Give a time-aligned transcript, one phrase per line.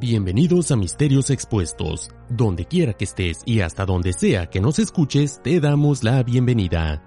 [0.00, 2.10] Bienvenidos a Misterios Expuestos.
[2.28, 7.00] Donde quiera que estés y hasta donde sea que nos escuches, te damos la bienvenida.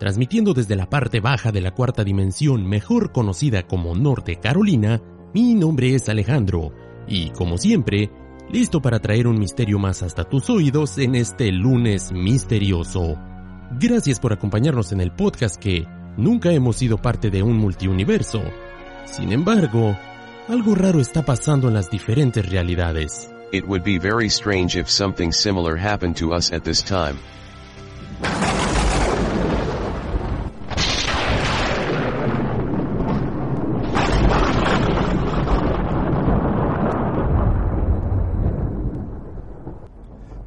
[0.00, 5.00] Transmitiendo desde la parte baja de la cuarta dimensión, mejor conocida como Norte Carolina,
[5.32, 6.72] mi nombre es Alejandro,
[7.06, 8.10] y como siempre,
[8.50, 13.14] listo para traer un misterio más hasta tus oídos en este lunes misterioso.
[13.78, 15.86] Gracias por acompañarnos en el podcast que
[16.16, 18.42] nunca hemos sido parte de un multiuniverso.
[19.04, 19.96] Sin embargo,
[20.48, 23.30] algo raro está pasando en las diferentes realidades.
[23.52, 27.18] It would be very strange if something similar happened to us at this time.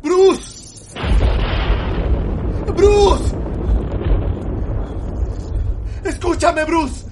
[0.02, 0.94] ¡Bruce!
[2.75, 3.36] ¡Bruce!
[6.03, 7.06] ¡Escúchame, Bruce!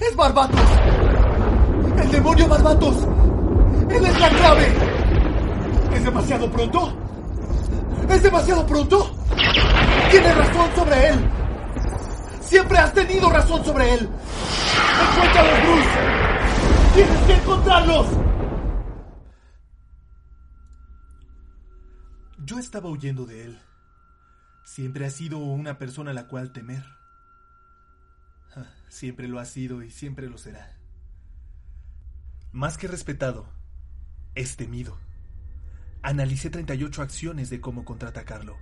[0.00, 0.71] ¡Es Barbatos!
[2.22, 2.96] ¡El demonio Barbatos!
[3.90, 4.72] ¡Él es la clave!
[5.92, 6.96] ¿Es demasiado pronto?
[8.08, 9.10] ¿Es demasiado pronto?
[10.08, 11.30] Tienes razón sobre él.
[12.40, 14.08] Siempre has tenido razón sobre él.
[15.10, 15.88] ¡Encuéntralos, Bruce!
[16.94, 18.06] ¡Tienes que encontrarlos!
[22.44, 23.60] Yo estaba huyendo de él.
[24.62, 26.84] Siempre ha sido una persona a la cual temer.
[28.54, 30.81] Ah, Siempre lo ha sido y siempre lo será.
[32.52, 33.46] Más que respetado,
[34.34, 34.98] es temido.
[36.02, 38.58] Analicé 38 acciones de cómo contraatacarlo.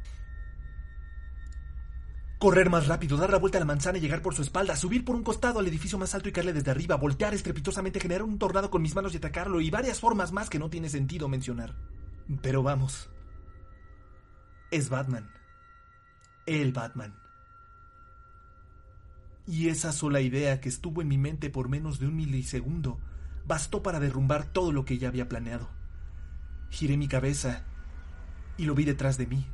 [2.39, 5.05] Correr más rápido, dar la vuelta a la manzana y llegar por su espalda, subir
[5.05, 8.39] por un costado al edificio más alto y caerle desde arriba, voltear estrepitosamente, generar un
[8.39, 11.75] tornado con mis manos y atacarlo, y varias formas más que no tiene sentido mencionar.
[12.43, 13.11] Pero vamos.
[14.71, 15.29] Es Batman.
[16.47, 17.19] El Batman.
[19.49, 23.01] Y esa sola idea que estuvo en mi mente por menos de un milisegundo
[23.51, 25.69] bastó para derrumbar todo lo que ya había planeado.
[26.71, 27.65] Giré mi cabeza
[28.57, 29.45] y lo vi detrás de mí.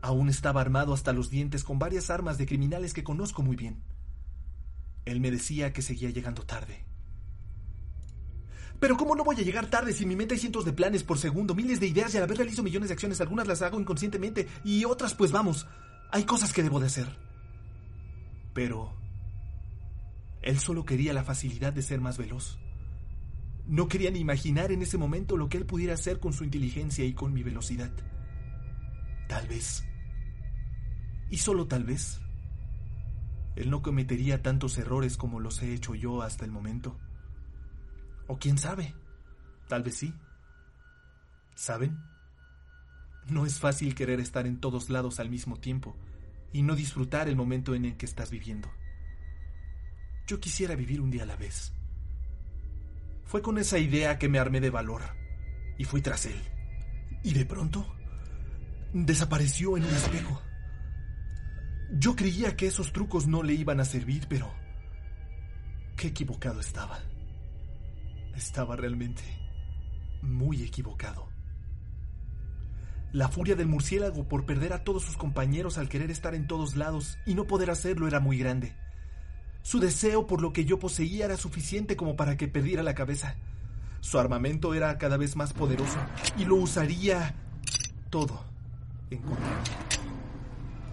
[0.00, 3.82] Aún estaba armado hasta los dientes con varias armas de criminales que conozco muy bien.
[5.04, 6.86] Él me decía que seguía llegando tarde.
[8.80, 11.04] Pero ¿cómo no voy a llegar tarde si en mi mente hay cientos de planes
[11.04, 13.20] por segundo, miles de ideas y a la vez realizo millones de acciones?
[13.20, 15.66] Algunas las hago inconscientemente y otras pues vamos,
[16.10, 17.14] hay cosas que debo de hacer.
[18.54, 18.96] Pero...
[20.40, 22.58] Él solo quería la facilidad de ser más veloz.
[23.66, 27.04] No quería ni imaginar en ese momento lo que él pudiera hacer con su inteligencia
[27.04, 27.92] y con mi velocidad.
[29.28, 29.84] Tal vez.
[31.30, 32.20] Y solo tal vez.
[33.56, 36.98] Él no cometería tantos errores como los he hecho yo hasta el momento.
[38.26, 38.94] O quién sabe,
[39.68, 40.14] tal vez sí.
[41.54, 41.98] ¿Saben?
[43.28, 45.96] No es fácil querer estar en todos lados al mismo tiempo
[46.52, 48.70] y no disfrutar el momento en el que estás viviendo.
[50.26, 51.72] Yo quisiera vivir un día a la vez.
[53.32, 55.00] Fue con esa idea que me armé de valor
[55.78, 56.38] y fui tras él.
[57.22, 57.96] Y de pronto
[58.92, 60.42] desapareció en un espejo.
[61.92, 64.52] Yo creía que esos trucos no le iban a servir, pero
[65.96, 66.98] qué equivocado estaba.
[68.36, 69.22] Estaba realmente
[70.20, 71.30] muy equivocado.
[73.12, 76.76] La furia del murciélago por perder a todos sus compañeros al querer estar en todos
[76.76, 78.76] lados y no poder hacerlo era muy grande.
[79.62, 83.36] Su deseo por lo que yo poseía era suficiente como para que perdiera la cabeza.
[84.00, 85.98] Su armamento era cada vez más poderoso
[86.36, 87.34] y lo usaría
[88.10, 88.44] todo
[89.10, 89.52] en contra mí.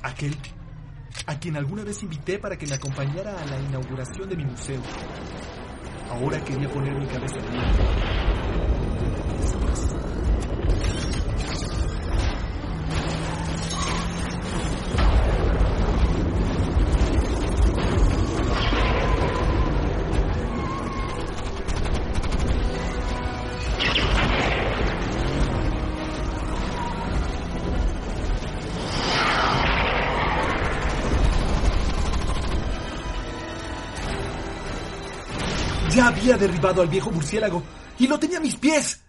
[0.03, 0.37] Aquel
[1.25, 4.81] a quien alguna vez invité para que me acompañara a la inauguración de mi museo.
[6.11, 8.29] Ahora quería poner mi cabeza en él.
[35.99, 37.61] Ya había derribado al viejo murciélago
[37.97, 39.03] y lo tenía a mis pies.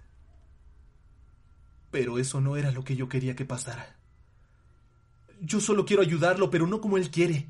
[1.93, 3.95] Pero eso no era lo que yo quería que pasara.
[5.41, 7.49] Yo solo quiero ayudarlo, pero no como él quiere.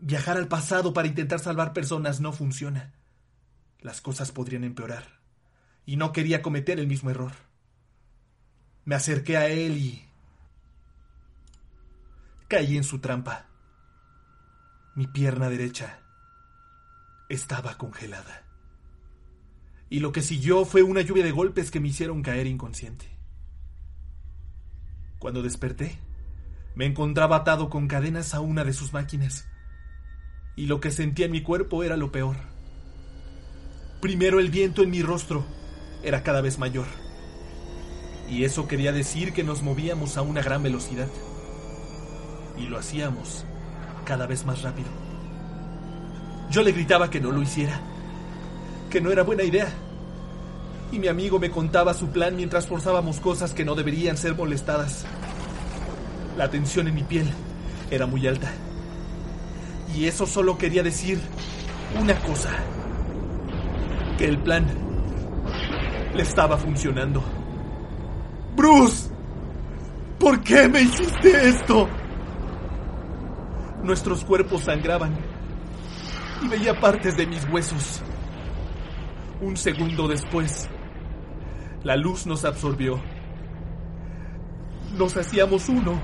[0.00, 2.92] Viajar al pasado para intentar salvar personas no funciona.
[3.82, 5.20] Las cosas podrían empeorar.
[5.84, 7.34] Y no quería cometer el mismo error.
[8.84, 10.04] Me acerqué a él y...
[12.48, 13.46] Caí en su trampa.
[14.96, 16.00] Mi pierna derecha
[17.28, 18.45] estaba congelada.
[19.88, 23.06] Y lo que siguió fue una lluvia de golpes que me hicieron caer inconsciente.
[25.18, 25.98] Cuando desperté,
[26.74, 29.48] me encontraba atado con cadenas a una de sus máquinas.
[30.56, 32.36] Y lo que sentía en mi cuerpo era lo peor.
[34.00, 35.44] Primero el viento en mi rostro,
[36.02, 36.86] era cada vez mayor.
[38.28, 41.08] Y eso quería decir que nos movíamos a una gran velocidad.
[42.58, 43.44] Y lo hacíamos
[44.04, 44.88] cada vez más rápido.
[46.50, 47.80] Yo le gritaba que no lo hiciera,
[48.90, 49.68] que no era buena idea.
[50.92, 55.04] Y mi amigo me contaba su plan mientras forzábamos cosas que no deberían ser molestadas.
[56.36, 57.28] La tensión en mi piel
[57.90, 58.50] era muy alta.
[59.94, 61.20] Y eso solo quería decir
[62.00, 62.50] una cosa.
[64.18, 64.66] Que el plan
[66.14, 67.22] le estaba funcionando.
[68.56, 69.10] Bruce,
[70.18, 71.88] ¿por qué me hiciste esto?
[73.82, 75.14] Nuestros cuerpos sangraban
[76.42, 78.02] y veía partes de mis huesos.
[79.38, 80.66] Un segundo después,
[81.84, 83.02] la luz nos absorbió.
[84.96, 86.00] Nos hacíamos uno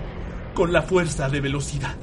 [0.55, 1.97] con la fuerza de velocidad.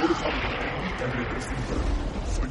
[0.00, 1.81] Por favor,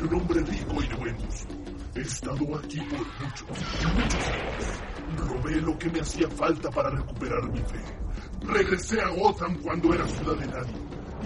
[0.04, 1.48] un hombre rico y de.
[1.96, 3.48] He estado aquí por muchos,
[3.94, 5.28] muchos años.
[5.28, 7.84] Robé lo que me hacía falta para recuperar mi fe.
[8.42, 10.76] Regresé a Gotham cuando era ciudad de nadie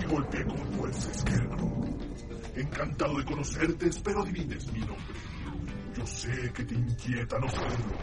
[0.01, 1.97] y golpeé con fuerza Scarecrow.
[2.55, 5.15] Encantado de conocerte, espero adivines mi nombre.
[6.05, 7.97] Sé que te inquieta no saberlo,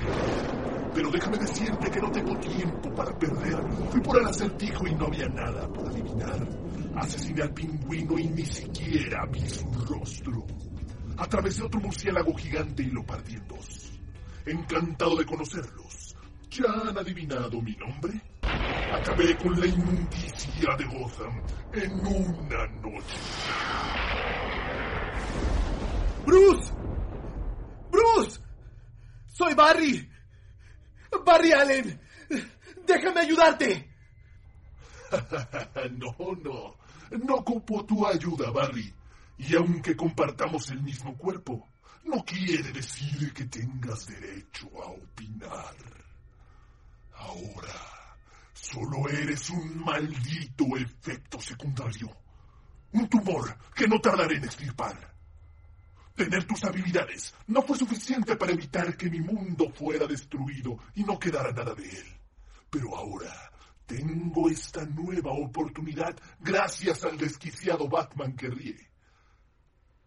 [0.93, 3.63] pero déjame decirte que no tengo tiempo para perder.
[3.91, 6.49] Fui por el acertijo y no había nada por adivinar.
[6.97, 10.45] Asesiné al pingüino y ni siquiera vi su rostro.
[11.17, 13.93] Atravesé otro murciélago gigante y lo partí en dos.
[14.47, 16.17] Encantado de conocerlos.
[16.51, 18.21] ¿Ya han adivinado mi nombre?
[18.93, 21.41] Acabé con la inmundicia de Gotham
[21.73, 23.17] en una noche.
[26.27, 26.73] ¡Bruce!
[29.53, 30.11] ¡Soy Barry!
[31.27, 32.01] ¡Barry Allen!
[32.87, 33.91] ¡Déjame ayudarte!
[35.99, 36.77] no, no.
[37.23, 38.91] No ocupo tu ayuda, Barry.
[39.37, 41.69] Y aunque compartamos el mismo cuerpo,
[42.05, 45.77] no quiere decir que tengas derecho a opinar.
[47.13, 48.17] Ahora,
[48.55, 52.09] solo eres un maldito efecto secundario.
[52.93, 55.12] Un tumor que no tardaré en extirpar.
[56.15, 61.19] Tener tus habilidades no fue suficiente para evitar que mi mundo fuera destruido y no
[61.19, 62.07] quedara nada de él.
[62.69, 63.33] Pero ahora
[63.87, 68.91] tengo esta nueva oportunidad gracias al desquiciado Batman que ríe.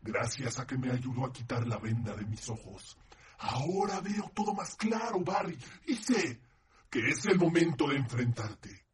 [0.02, 2.98] Gracias a que me ayudó a quitar la venda de mis ojos.
[3.40, 6.40] Ahora veo todo más claro, Barry, y sé
[6.90, 8.86] que es el momento de enfrentarte.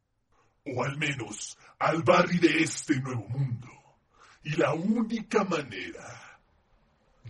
[0.66, 3.68] O al menos al Barry de este nuevo mundo.
[4.44, 6.21] Y la única manera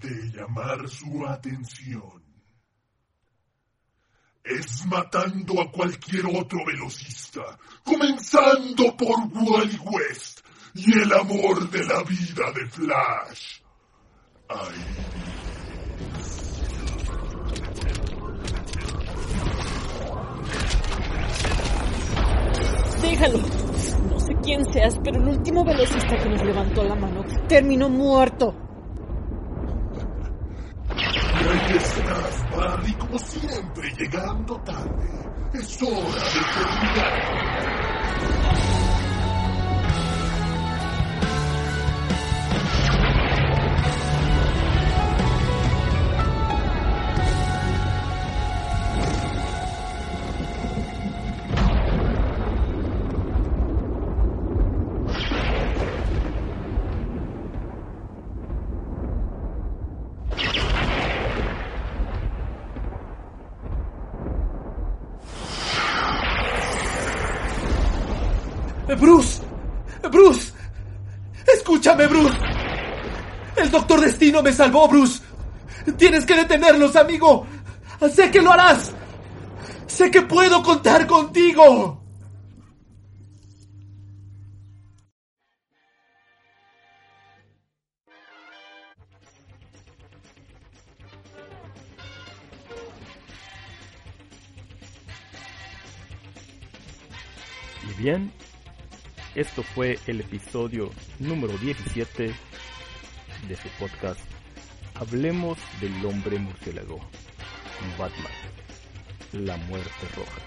[0.02, 2.22] de llamar su atención
[4.44, 10.42] es matando a cualquier otro velocista, comenzando por Wally West
[10.74, 13.62] y el amor de la vida de Flash.
[23.02, 23.38] Déjalo.
[24.10, 28.54] No sé quién seas, pero el último velocista que nos levantó la mano terminó muerto.
[30.90, 35.10] Y ahí estás, Barry, como siempre, llegando tarde.
[35.52, 37.91] Es hora de terminar.
[71.92, 72.38] Escúchame, Bruce.
[73.58, 75.22] El doctor Destino me salvó, Bruce.
[75.98, 77.46] Tienes que detenerlos, amigo.
[78.14, 78.92] Sé que lo harás.
[79.88, 81.98] Sé que puedo contar contigo.
[97.98, 98.32] Bien,
[99.36, 102.34] esto fue el episodio número 17
[103.48, 104.20] de su podcast
[104.96, 107.00] Hablemos del hombre murciélago,
[107.98, 108.32] Batman,
[109.32, 110.42] la muerte roja.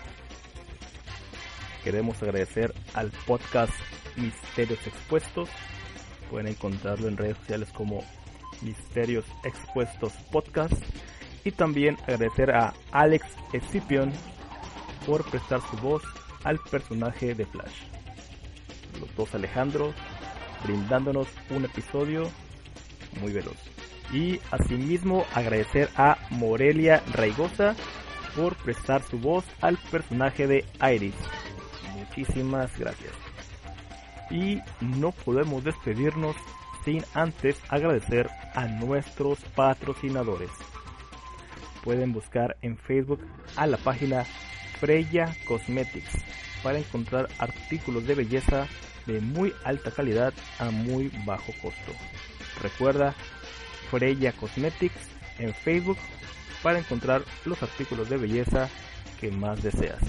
[1.82, 3.72] Queremos agradecer al podcast
[4.16, 5.48] Misterios Expuestos.
[6.30, 8.04] Pueden encontrarlo en redes sociales como
[8.60, 10.74] Misterios Expuestos Podcast.
[11.44, 14.12] Y también agradecer a Alex Escipion
[15.04, 16.02] por prestar su voz
[16.44, 17.94] al personaje de Flash.
[19.00, 19.94] Los dos Alejandros
[20.64, 22.30] brindándonos un episodio
[23.20, 23.56] muy veloz.
[24.12, 27.74] Y asimismo agradecer a Morelia Raigosa
[28.36, 31.14] por prestar su voz al personaje de Iris.
[31.94, 33.12] Muchísimas gracias.
[34.30, 36.36] Y no podemos despedirnos
[36.84, 40.50] sin antes agradecer a nuestros patrocinadores.
[41.82, 43.20] Pueden buscar en Facebook
[43.56, 44.24] a la página
[44.80, 46.24] Freya Cosmetics
[46.64, 48.66] para encontrar artículos de belleza
[49.06, 51.92] de muy alta calidad a muy bajo costo.
[52.60, 53.14] Recuerda
[53.90, 55.98] Freya Cosmetics en Facebook
[56.62, 58.70] para encontrar los artículos de belleza
[59.20, 60.00] que más deseas.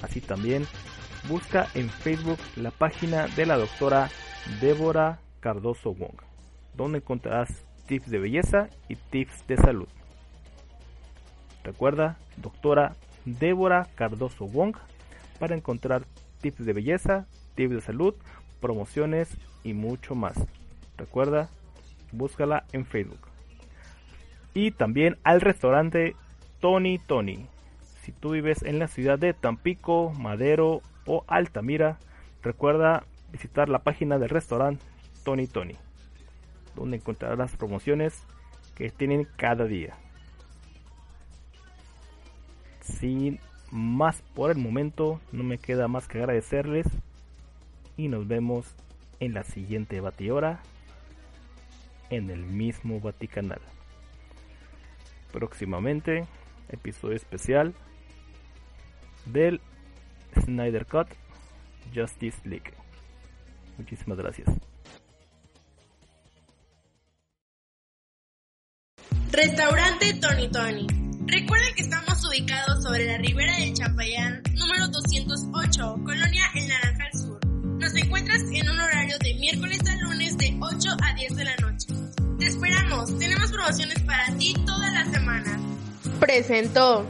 [0.00, 0.66] Así también
[1.28, 4.08] busca en Facebook la página de la doctora
[4.60, 6.16] Débora Cardoso Wong,
[6.74, 7.48] donde encontrarás
[7.86, 9.88] tips de belleza y tips de salud.
[11.64, 12.94] Recuerda, doctora
[13.24, 14.76] Débora Cardoso Wong,
[15.36, 16.04] para encontrar
[16.40, 18.14] tips de belleza, tips de salud,
[18.60, 20.34] promociones y mucho más.
[20.96, 21.50] Recuerda,
[22.12, 23.20] búscala en Facebook.
[24.54, 26.16] Y también al restaurante
[26.60, 27.46] Tony Tony.
[28.02, 31.98] Si tú vives en la ciudad de Tampico, Madero o Altamira,
[32.42, 34.84] recuerda visitar la página del restaurante
[35.24, 35.74] Tony Tony,
[36.74, 38.22] donde encontrarás las promociones
[38.74, 39.96] que tienen cada día.
[42.80, 43.40] Sin
[43.70, 46.86] más por el momento, no me queda más que agradecerles
[47.96, 48.74] y nos vemos
[49.20, 50.60] en la siguiente batidora
[52.10, 53.60] en el mismo Vaticanal.
[55.32, 56.26] Próximamente,
[56.68, 57.74] episodio especial
[59.26, 59.60] del
[60.40, 61.08] Snyder Cut
[61.94, 62.72] Justice League.
[63.78, 64.48] Muchísimas gracias.
[69.32, 71.05] Restaurante Tony Tony.
[71.28, 77.46] Recuerda que estamos ubicados sobre la ribera del Chapayán, número 208, Colonia El Naranjal Sur.
[77.80, 81.56] Nos encuentras en un horario de miércoles a lunes de 8 a 10 de la
[81.56, 81.88] noche.
[82.38, 85.58] Te esperamos, tenemos promociones para ti toda la semana.
[86.20, 87.04] Presentó